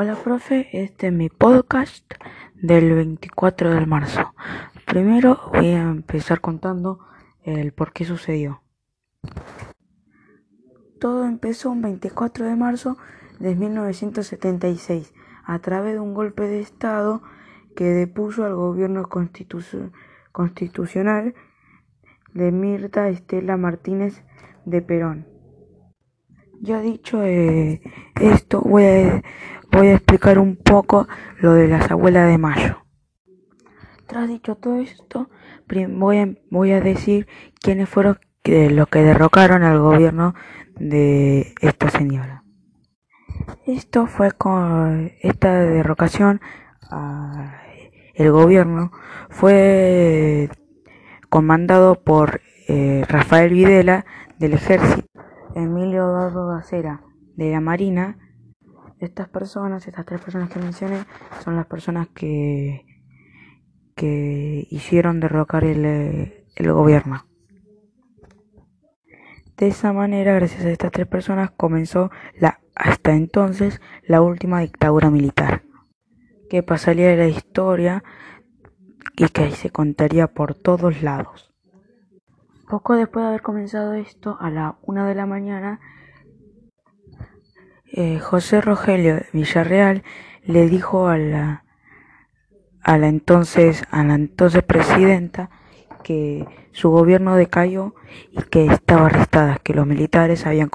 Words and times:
Hola, 0.00 0.14
profe. 0.14 0.68
Este 0.72 1.08
es 1.08 1.12
mi 1.12 1.28
podcast 1.28 2.08
del 2.54 2.94
24 2.94 3.74
de 3.74 3.84
marzo. 3.84 4.32
Primero 4.86 5.50
voy 5.52 5.70
a 5.70 5.82
empezar 5.82 6.40
contando 6.40 7.00
el 7.42 7.72
por 7.72 7.92
qué 7.92 8.04
sucedió. 8.04 8.62
Todo 11.00 11.24
empezó 11.24 11.72
un 11.72 11.82
24 11.82 12.46
de 12.46 12.54
marzo 12.54 12.96
de 13.40 13.56
1976 13.56 15.14
a 15.44 15.58
través 15.58 15.94
de 15.94 15.98
un 15.98 16.14
golpe 16.14 16.44
de 16.44 16.60
Estado 16.60 17.20
que 17.74 17.86
depuso 17.86 18.44
al 18.44 18.54
gobierno 18.54 19.08
constitucional 20.30 21.34
de 22.34 22.52
Mirta 22.52 23.08
Estela 23.08 23.56
Martínez 23.56 24.22
de 24.64 24.80
Perón. 24.80 25.26
Ya 26.60 26.80
dicho 26.80 27.22
eh, 27.24 27.80
esto, 28.20 28.60
voy 28.60 28.84
a, 28.84 29.22
voy 29.70 29.88
a 29.88 29.94
explicar 29.94 30.38
un 30.38 30.56
poco 30.56 31.08
lo 31.40 31.52
de 31.54 31.68
las 31.68 31.90
abuelas 31.90 32.28
de 32.28 32.38
Mayo. 32.38 32.84
Tras 34.06 34.28
dicho 34.28 34.56
todo 34.56 34.78
esto, 34.78 35.28
voy 35.90 36.18
a, 36.18 36.28
voy 36.50 36.72
a 36.72 36.80
decir 36.80 37.26
quiénes 37.60 37.88
fueron 37.88 38.18
los 38.44 38.88
que 38.88 39.02
derrocaron 39.02 39.62
al 39.62 39.78
gobierno 39.78 40.34
de 40.78 41.54
esta 41.60 41.90
señora. 41.90 42.44
Esto 43.66 44.06
fue 44.06 44.32
con 44.32 45.12
esta 45.20 45.60
derrocación 45.60 46.40
el 48.14 48.32
gobierno 48.32 48.90
fue 49.30 50.50
comandado 51.28 52.02
por 52.02 52.40
eh, 52.66 53.04
Rafael 53.08 53.52
Videla 53.52 54.06
del 54.38 54.54
ejército, 54.54 55.06
Emilio 55.54 56.10
Dado 56.10 56.50
Acera 56.52 57.02
de 57.36 57.52
la 57.52 57.60
Marina 57.60 58.18
estas 59.00 59.28
personas, 59.28 59.86
estas 59.86 60.06
tres 60.06 60.20
personas 60.20 60.50
que 60.50 60.58
mencioné, 60.58 61.04
son 61.42 61.56
las 61.56 61.66
personas 61.66 62.08
que, 62.08 62.86
que 63.94 64.66
hicieron 64.70 65.20
derrocar 65.20 65.64
el, 65.64 65.84
el 65.84 66.72
gobierno. 66.72 67.24
De 69.56 69.68
esa 69.68 69.92
manera, 69.92 70.34
gracias 70.34 70.64
a 70.64 70.70
estas 70.70 70.92
tres 70.92 71.06
personas, 71.06 71.50
comenzó 71.50 72.10
la 72.38 72.60
hasta 72.78 73.12
entonces 73.12 73.80
la 74.06 74.22
última 74.22 74.60
dictadura 74.60 75.10
militar, 75.10 75.62
que 76.48 76.62
pasaría 76.62 77.08
de 77.08 77.16
la 77.16 77.26
historia 77.26 78.04
y 79.16 79.28
que 79.30 79.50
se 79.50 79.70
contaría 79.70 80.28
por 80.28 80.54
todos 80.54 81.02
lados. 81.02 81.52
Poco 82.68 82.94
después 82.94 83.24
de 83.24 83.28
haber 83.30 83.42
comenzado 83.42 83.94
esto, 83.94 84.36
a 84.40 84.50
la 84.50 84.78
una 84.82 85.08
de 85.08 85.16
la 85.16 85.26
mañana, 85.26 85.80
eh, 87.92 88.18
José 88.18 88.60
Rogelio 88.60 89.20
Villarreal 89.32 90.02
le 90.44 90.68
dijo 90.68 91.08
a 91.08 91.18
la, 91.18 91.64
a 92.82 92.98
la 92.98 93.08
entonces 93.08 93.82
a 93.90 94.04
la 94.04 94.14
entonces 94.14 94.62
presidenta 94.62 95.50
que 96.02 96.46
su 96.72 96.90
gobierno 96.90 97.34
decayó 97.34 97.94
y 98.30 98.42
que 98.44 98.66
estaba 98.66 99.06
arrestada, 99.06 99.58
que 99.62 99.74
los 99.74 99.86
militares 99.86 100.46
habían 100.46 100.70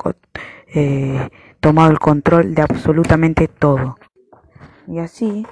eh, 0.68 1.30
tomado 1.60 1.92
el 1.92 2.00
control 2.00 2.54
de 2.54 2.62
absolutamente 2.62 3.48
todo. 3.48 3.98
Y 4.88 5.00
así 5.00 5.48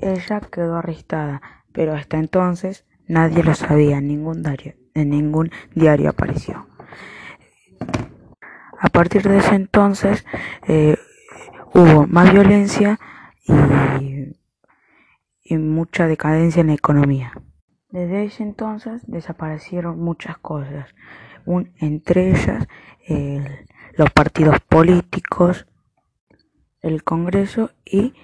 ella 0.00 0.40
quedó 0.40 0.76
arrestada, 0.76 1.42
pero 1.72 1.94
hasta 1.94 2.18
entonces 2.18 2.86
nadie 3.06 3.42
lo 3.42 3.54
sabía, 3.54 4.00
ningún 4.00 4.42
diario, 4.42 4.74
en 4.94 5.10
ningún 5.10 5.50
diario 5.74 6.10
apareció. 6.10 6.66
A 8.80 8.88
partir 8.88 9.22
de 9.22 9.38
ese 9.38 9.54
entonces 9.54 10.24
eh, 10.66 10.96
hubo 11.74 12.06
más 12.06 12.32
violencia 12.32 12.98
y, 13.44 14.36
mucha 15.56 16.06
decadencia 16.06 16.60
en 16.60 16.66
la 16.66 16.74
economía. 16.74 17.32
Desde 17.88 18.24
ese 18.24 18.42
entonces 18.42 19.00
desaparecieron 19.06 19.98
muchas 19.98 20.36
cosas, 20.36 20.86
entre 21.80 22.30
ellas 22.30 22.68
los 23.96 24.10
partidos 24.10 24.60
políticos, 24.60 25.66
el 26.82 27.02
Congreso 27.02 27.70
y, 27.84 28.14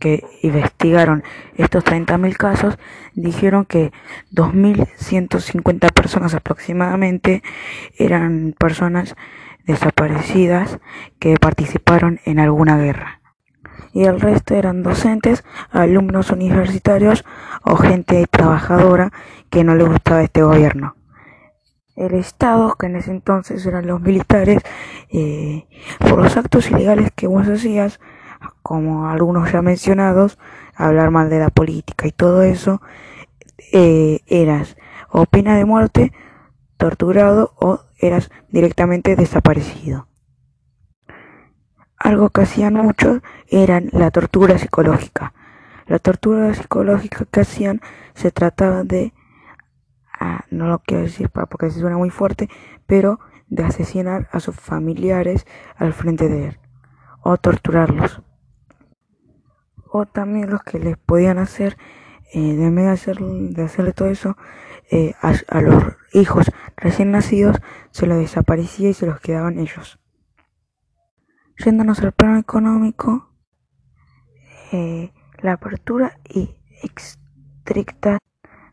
que 0.00 0.24
investigaron 0.42 1.22
estos 1.56 1.84
30.000 1.84 2.36
casos, 2.36 2.76
dijeron 3.14 3.66
que 3.66 3.92
2.150 4.32 5.92
personas 5.92 6.34
aproximadamente 6.34 7.44
eran 7.96 8.56
personas 8.58 9.14
desaparecidas 9.68 10.80
que 11.20 11.36
participaron 11.36 12.20
en 12.24 12.40
alguna 12.40 12.78
guerra. 12.78 13.20
Y 13.92 14.04
el 14.04 14.18
resto 14.18 14.54
eran 14.54 14.82
docentes, 14.82 15.44
alumnos 15.70 16.30
universitarios 16.30 17.24
o 17.62 17.76
gente 17.76 18.26
trabajadora 18.30 19.12
que 19.50 19.64
no 19.64 19.74
le 19.74 19.84
gustaba 19.84 20.22
este 20.22 20.42
gobierno. 20.42 20.96
El 21.96 22.14
Estado, 22.14 22.76
que 22.76 22.86
en 22.86 22.96
ese 22.96 23.10
entonces 23.10 23.64
eran 23.66 23.86
los 23.86 24.00
militares, 24.00 24.62
eh, 25.10 25.66
por 25.98 26.22
los 26.22 26.36
actos 26.36 26.70
ilegales 26.70 27.10
que 27.14 27.26
vos 27.26 27.46
hacías, 27.46 28.00
como 28.62 29.08
algunos 29.08 29.52
ya 29.52 29.60
mencionados, 29.62 30.38
hablar 30.76 31.10
mal 31.10 31.28
de 31.28 31.40
la 31.40 31.50
política 31.50 32.06
y 32.06 32.12
todo 32.12 32.42
eso, 32.42 32.80
eh, 33.72 34.20
eras 34.28 34.76
o 35.10 35.26
pena 35.26 35.56
de 35.56 35.64
muerte, 35.64 36.12
torturado 36.78 37.52
o 37.56 37.80
eras 37.98 38.30
directamente 38.48 39.16
desaparecido. 39.16 40.08
Algo 41.98 42.30
que 42.30 42.42
hacían 42.42 42.74
muchos 42.74 43.20
era 43.48 43.80
la 43.80 44.10
tortura 44.10 44.56
psicológica. 44.58 45.34
La 45.86 45.98
tortura 45.98 46.54
psicológica 46.54 47.24
que 47.30 47.40
hacían 47.40 47.80
se 48.14 48.30
trataba 48.30 48.84
de, 48.84 49.12
ah, 50.18 50.44
no 50.50 50.68
lo 50.68 50.78
quiero 50.80 51.02
decir 51.02 51.28
porque 51.30 51.70
se 51.70 51.80
suena 51.80 51.96
muy 51.96 52.10
fuerte, 52.10 52.48
pero 52.86 53.18
de 53.48 53.64
asesinar 53.64 54.28
a 54.32 54.40
sus 54.40 54.54
familiares 54.54 55.46
al 55.76 55.92
frente 55.92 56.28
de 56.28 56.48
él 56.48 56.58
o 57.22 57.36
torturarlos. 57.36 58.22
O 59.90 60.06
también 60.06 60.50
los 60.50 60.62
que 60.62 60.78
les 60.78 60.96
podían 60.96 61.38
hacer, 61.38 61.76
eh, 62.32 62.54
de 62.54 62.70
de, 62.70 62.88
hacer, 62.88 63.18
de 63.18 63.62
hacerle 63.62 63.92
todo 63.92 64.08
eso, 64.08 64.36
eh, 64.90 65.14
a, 65.20 65.60
los 65.60 65.96
hijos 66.12 66.50
recién 66.76 67.10
nacidos 67.10 67.56
se 67.90 68.06
los 68.06 68.18
desaparecía 68.18 68.88
y 68.90 68.94
se 68.94 69.06
los 69.06 69.20
quedaban 69.20 69.58
ellos. 69.58 69.98
Yéndonos 71.58 72.00
al 72.00 72.12
plano 72.12 72.38
económico, 72.38 73.30
eh, 74.72 75.12
la 75.40 75.52
apertura 75.52 76.18
y 76.28 76.56
estricta 76.82 78.18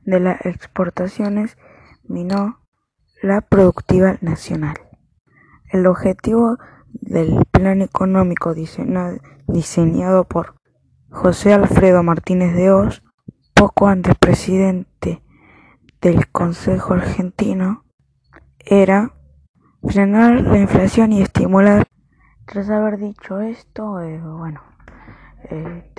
de 0.04 0.20
las 0.20 0.46
exportaciones 0.46 1.58
minó 2.04 2.62
la 3.22 3.42
productiva 3.42 4.18
nacional. 4.22 4.76
El 5.72 5.88
objetivo 5.88 6.58
del 6.90 7.40
plan 7.52 7.82
económico 7.82 8.54
diseñado, 8.54 9.18
diseñado 9.48 10.24
por 10.26 10.56
José 11.10 11.54
Alfredo 11.54 12.04
Martínez 12.04 12.54
de 12.56 12.72
Oz, 12.72 13.05
poco 13.56 13.88
antes 13.88 14.16
presidente 14.16 15.24
del 16.02 16.28
Consejo 16.28 16.94
Argentino 16.94 17.86
era 18.60 19.14
frenar 19.82 20.42
la 20.42 20.58
inflación 20.58 21.14
y 21.14 21.22
estimular. 21.22 21.88
Tras 22.46 22.70
haber 22.70 22.98
dicho 22.98 23.40
esto, 23.40 24.02
eh, 24.02 24.20
bueno, 24.20 24.62
eh, 25.50 25.90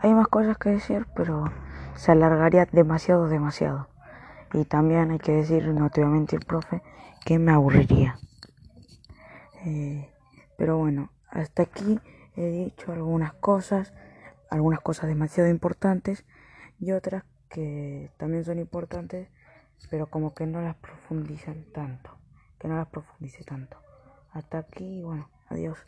hay 0.00 0.14
más 0.14 0.28
cosas 0.28 0.56
que 0.56 0.70
decir, 0.70 1.08
pero 1.16 1.52
se 1.96 2.12
alargaría 2.12 2.68
demasiado, 2.70 3.28
demasiado. 3.28 3.88
Y 4.52 4.64
también 4.64 5.10
hay 5.10 5.18
que 5.18 5.32
decir, 5.32 5.66
no 5.66 5.90
te 5.90 6.04
voy 6.04 6.24
profe, 6.46 6.80
que 7.24 7.40
me 7.40 7.50
aburriría. 7.50 8.18
Eh, 9.64 10.08
pero 10.56 10.78
bueno, 10.78 11.10
hasta 11.28 11.64
aquí 11.64 11.98
he 12.36 12.46
dicho 12.46 12.92
algunas 12.92 13.32
cosas, 13.32 13.92
algunas 14.48 14.80
cosas 14.80 15.08
demasiado 15.08 15.50
importantes 15.50 16.24
y 16.80 16.92
otras 16.92 17.24
que 17.48 18.10
también 18.16 18.44
son 18.44 18.58
importantes, 18.58 19.28
pero 19.90 20.08
como 20.08 20.34
que 20.34 20.46
no 20.46 20.60
las 20.62 20.76
profundizan 20.76 21.64
tanto, 21.72 22.16
que 22.58 22.68
no 22.68 22.76
las 22.76 22.88
profundice 22.88 23.44
tanto. 23.44 23.76
Hasta 24.32 24.58
aquí, 24.58 25.02
bueno, 25.02 25.28
adiós. 25.48 25.78